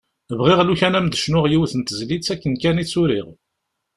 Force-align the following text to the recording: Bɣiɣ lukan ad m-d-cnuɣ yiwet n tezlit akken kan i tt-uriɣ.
Bɣiɣ 0.39 0.59
lukan 0.63 0.97
ad 0.97 1.03
m-d-cnuɣ 1.05 1.45
yiwet 1.47 1.73
n 1.75 1.81
tezlit 1.81 2.27
akken 2.33 2.53
kan 2.61 2.81
i 2.81 2.85
tt-uriɣ. 2.85 3.27